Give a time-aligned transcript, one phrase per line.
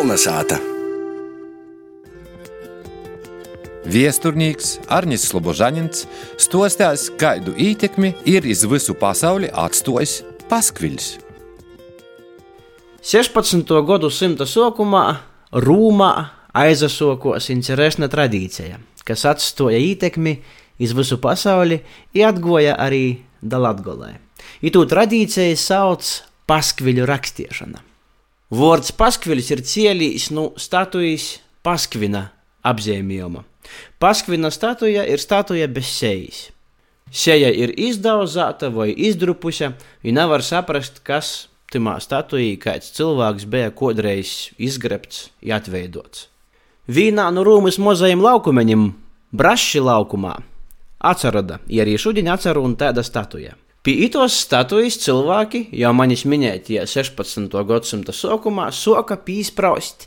[0.00, 0.56] Kolnesāta!
[3.84, 6.06] Viesturnīgs Arnis Slobožanins
[6.40, 10.14] stostās, kādu ietekmi ir iz visu pasauli atstājis
[10.48, 11.08] paskviļs.
[13.10, 13.74] 16.
[13.90, 15.02] gadu simta sākumā
[15.66, 16.10] Rūmā
[16.62, 20.38] aizasokos interesanta tradīcija, kas atstāja ietekmi
[20.80, 21.82] iz visu pasauli,
[22.16, 24.14] atgoja arī Dalatgolē.
[24.64, 26.16] Itu tradīciju sauc
[26.48, 27.89] paskviļu rakstīšana.
[28.50, 32.30] Vārds paskviļs ir cielījis no nu, statujas paskvina
[32.66, 33.44] apzīmējuma.
[34.02, 36.40] Paskvina statuja ir statuja bez sejas.
[37.10, 39.70] Seja ir izdauzāta vai izdrupuša,
[40.02, 46.26] un nevar saprast, kas tajā statujā kāds cilvēks bija kādreiz izgrebts, atveidots.
[46.90, 48.88] Vīnā no Rūmas mozajiem laukumeņiem,
[49.30, 50.34] Brašķi laukumā,
[50.98, 53.54] atrada, ja arī šodien atceru un tāda statuja.
[53.80, 57.54] Pie itos statujas cilvēki, jau manis minētie 16.
[57.64, 60.04] gadsimta sākumā, soka pīspraust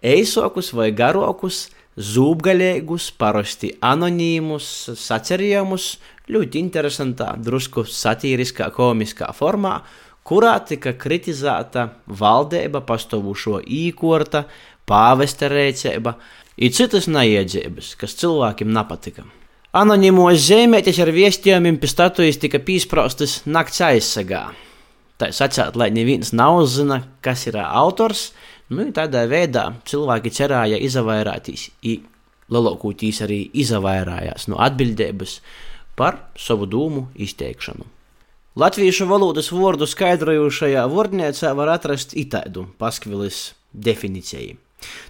[0.00, 1.66] eisokus vai garokus,
[2.00, 5.90] zūbgaļīgus, parasti anonīmus, sacerījumus,
[6.32, 9.82] ļoti interesantā, drusku satīriskā, komiskā formā,
[10.24, 14.46] kurā tika kritizēta valdība, pastāvošo īkorta,
[14.88, 16.16] pāvesta rēcība
[16.56, 19.28] un citas naiedzības, kas cilvēkiem nepatika.
[19.76, 24.46] Anonīmos zīmēties ar viestījumiem pie statujas tika pīspraustas nakts aizsargā.
[25.20, 28.30] Tā sacīt, lai neviens nav zina, kas ir autors,
[28.72, 31.66] nu, tādā veidā cilvēki cerēja izvairīties,
[32.48, 35.34] lielākoties arī izvairījās no atbildības
[36.00, 37.84] par savu dūmu izteikšanu.
[38.56, 44.56] Latviešu valodas vārdu skaidrojošajā vārnīcā var atrast itādu paskvilis definīciju.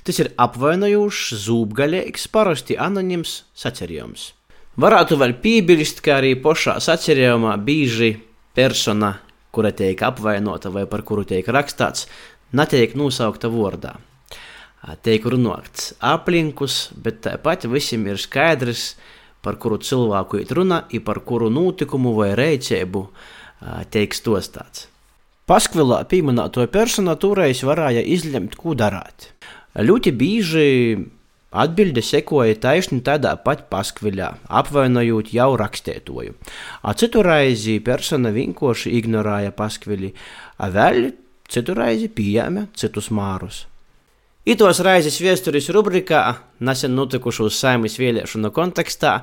[0.02, 4.32] Tas ir apvainojošs, zūbgaļīgs, parasti anonīms sacerījums.
[4.78, 8.12] Varētu vēl piebilst, ka arī pašā sacerījumā bieži
[8.54, 9.16] persona,
[9.50, 12.06] kura tiek apvainota vai par kuru tiek rakstīts,
[12.54, 13.96] netiek nosaukta vārdā.
[15.02, 18.92] Tiek runāts aplinkus, bet tāpat visiem ir skaidrs,
[19.42, 23.02] par kuru cilvēku ir runa, ir par kuru notikumu vai rēcību
[23.90, 24.86] tiek stostāts.
[25.50, 29.32] Paskvilā pieminēto personu toreiz varēja izlemt, ko darīt.
[29.74, 30.66] Ļoti bieži
[31.48, 34.26] Atbilde sekoja taisni tādā pat paskviļā,
[34.60, 36.34] apvainojot jau rakstētoju.
[36.84, 40.12] A citu reizi persona vienkārši ignorēja paskviļi,
[40.60, 41.08] a vēl
[41.48, 43.62] citu reizi pieņēma citus mārus.
[44.48, 46.20] Itos raizes viesturis rubrikā,
[46.60, 49.18] nesen notikušos saimas vēlēšanu kontekstā,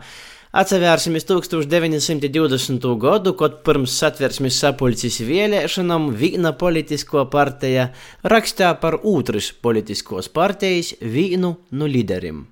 [0.55, 2.85] Atcerēsimies 1920.
[2.95, 7.89] gadu, kad pirms satversmes sapulces vēlēšanām viena politisko partija
[8.23, 12.45] rakstīja par otras politiskos partijas vienu no līderiem.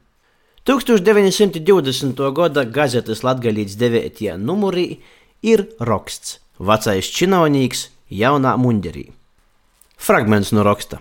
[0.68, 2.20] 1920.
[2.36, 4.36] gada gazetes Latgalīts 9.
[4.36, 5.00] numurī
[5.40, 9.14] ir raksts Vecais činovnīgs jaunā munderī.
[9.96, 11.00] Fragments no raksta.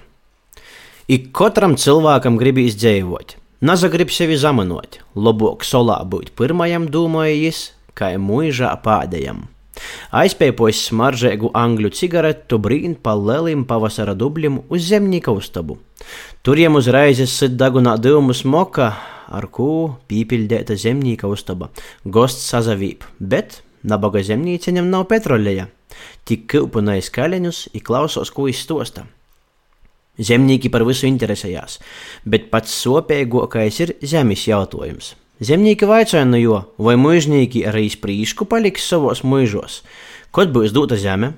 [1.11, 8.73] Ik katram cilvēkam gribīs dzīvot, Nazagrib sevi zamanot, labāk solā būt pirmajam, domājis, kā mūžā
[8.83, 9.45] pēdējam.
[10.19, 15.79] Aizpēpojis smaržēgu angļu cigaretu brīn pa lielim pavasara dublim uz zemnieka uztabu.
[16.43, 18.91] Tur jiem uzreiz sit dagunā dūmu smoka,
[19.31, 19.71] ar ko
[20.11, 21.71] pīpildēta zemnieka uztaba.
[22.03, 25.71] Gosts sazavīp, bet nabaga zemnīceņam nav petroleja.
[26.27, 29.07] Tik kilpunais kaļeņus i klausos, ko izstosta.
[30.21, 31.79] Zemnieki par visu interesējās,
[32.29, 35.15] bet pats sopīgākais ir zemes jautājums.
[35.43, 39.81] Zemnieki vaicāja no jo, vai mužnieki arī sprīšku paliks savos mužos,
[40.31, 41.33] kad būs dota zeme.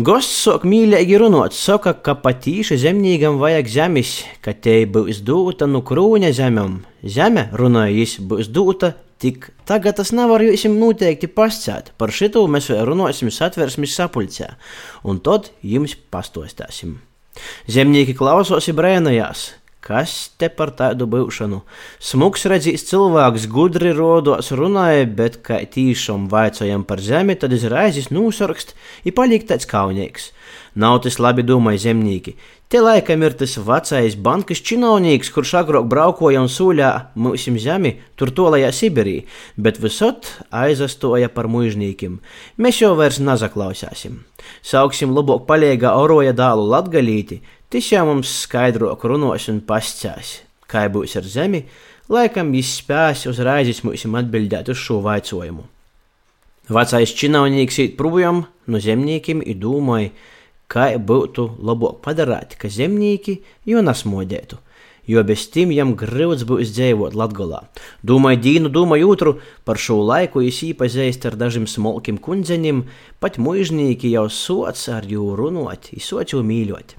[0.00, 5.84] Gosts sok mīlīgi runāt, saka, ka patīši zemniekam vajag zemes, ka te būs dota no
[5.84, 6.80] krūņa zemēm.
[7.04, 11.90] Zeme, runāja jis, būs dota Tik tagad tas nevar jums noteikti pascēt.
[11.98, 14.52] Par šito mēs runāsim satversmes sapulcē,
[15.02, 17.00] un tad jums pastostāsim.
[17.70, 19.48] Zemnieki klausās, brēnojās.
[19.78, 21.60] Kas te par tādu būšanu?
[22.02, 28.74] Smuks redzīs cilvēks, gudri rodos, runāja, bet kā tīšām vaicājam par zemi, tad izraizis nosarkst,
[29.06, 30.32] ir paliek tāds kaunīgs.
[30.78, 32.34] Nav tas labi domāja zemnieki.
[32.68, 38.28] Te laikam ir tas vecais bankas činovnieks, kurš agrāk braukoja un sūļā mūsim zemi, tur
[38.34, 39.22] tolajā Sibirī,
[39.56, 42.18] bet visot aizastoja par mužnīkiem.
[42.60, 44.20] Mēs jau vairs nazaklausāsim.
[44.60, 47.40] Sauksim labāk paliegā oroja dālu latgalīti,
[47.92, 50.38] jau mums skaidrok runos un pascās.
[50.68, 51.66] Kā būs ar zemi,
[52.08, 55.66] laikam viņš spēs uzreiz mūsim atbildēt uz šo vaicojumu.
[56.72, 60.14] Vecais činovnieks īt projām no zemniekiem ir domāja,
[60.68, 63.38] kā būtu labāk padarīt, ka zemnieki
[63.68, 64.58] jau nesmodētu,
[65.12, 67.62] jo bez tiem jam grūts būs dzīvot Latgolā.
[68.00, 69.34] Domāju dīnu, domāju otru,
[69.68, 72.86] par šo laiku es īpazīst ar dažiem smalkiem kundzeņiem,
[73.20, 76.96] pat mužnieki jau sots ar jū runot, jau mīļot.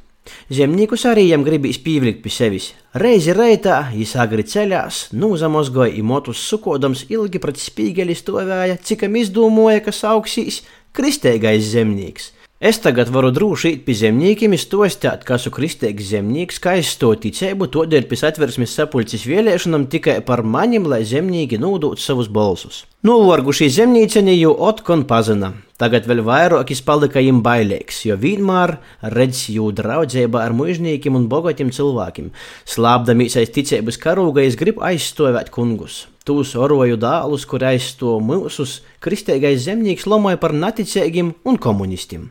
[0.54, 2.72] Zemniekus arī jam gribīs pīvlikt pie sevis.
[3.02, 9.94] Reizi reitā, jis agri ceļās, nūzamozgoja imotus sukodams ilgi pret spīgeli stovēja, cikam izdūmoja, ka
[9.96, 10.64] sauksīs
[10.98, 12.32] kristīgais zemnieks.
[12.60, 17.14] Es tagad varu droši iet pie zemniekiem, stostāt, ka esmu kristīgs zemnieks, kā es to
[17.16, 22.82] ticēju, to dēļ pēc atversmes sapulces vēlēšanām tikai par manim, lai zemnieki nūdot savus balsus.
[23.08, 25.54] Novorgušī zemnīceņi jau otkon pazina.
[25.80, 28.74] Tagad vēl vairāk izpalika viņam bailīgs, jo vienmēr
[29.16, 32.28] redz jū draudzībā ar mužniekiem un bogatiem cilvēkiem.
[32.68, 36.10] Slāpdamīs aiz ticības karūga, es gribu aizstāvēt kungus.
[36.28, 42.28] Tūs oroju dālus, kur aizstāv mūsus, kristīgais zemnieks lomoja par naticīgiem un komunistiem.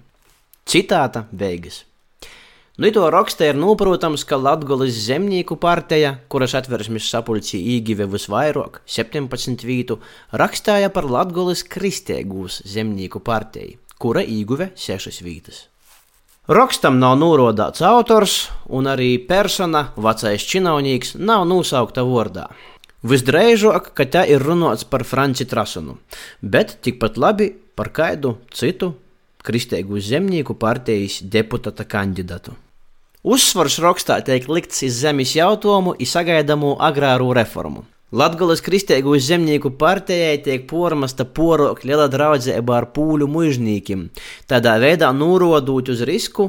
[0.69, 1.87] Citāta beigas.
[2.77, 9.65] Nu, to rakstā ir noprotams, ka Latvijas zemnieku partija, kuras atversmes sapulcī īgive visvairāk, 17
[9.65, 9.97] vītu,
[10.37, 15.65] rakstāja par Latvijas kristīgūs zemnieku partiju, kura īguve 6 vītas.
[16.53, 18.37] Rakstam nav norodāts autors,
[18.69, 22.45] un arī persona, vecais činovnieks, nav nosaukta vārdā.
[23.09, 25.97] Visdrīzāk, ka tā ir runāts par Franci Trasunu,
[26.43, 28.99] bet tikpat labi par kādu citu
[29.47, 32.57] Kristīgu zemnieku partijas deputāta kandidātu.
[33.23, 37.85] Uzsvars rakstā tiek likts uz zemes jautājumu un sagaidāmo agrāro reformu.
[38.13, 44.07] Latvijas kristīgo zemnieku partijai tiek pormasta porok liela draudzība ar pūļu mužniekiem,
[44.49, 46.49] tādā veidā norodot uz risku,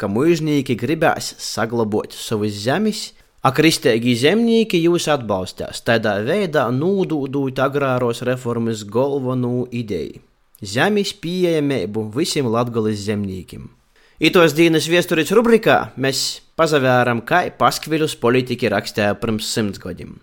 [0.00, 3.10] ka mužnieki gribēs saglabāt savas zemes,
[3.44, 10.24] a kristīgi zemnieki jūs atbalstīs, tādā veidā nūdūdot agrāros reformas galveno ideju
[10.62, 13.68] zemes pieejamību visiem latgales zemniekiem.
[14.16, 20.16] Itos dienas viesturīts rubrikā mēs pazavēram, kā paskviļus politiķi rakstīja pirms simts gadiem.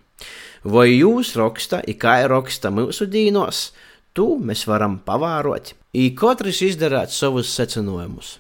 [0.64, 3.68] Vai jūs raksta, i kā raksta mūsu dīnos,
[4.18, 8.40] tu mēs varam pavārot, i katrs izdarāt savus secinājumus.